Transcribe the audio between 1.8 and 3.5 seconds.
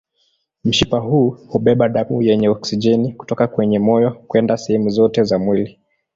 damu yenye oksijeni kutoka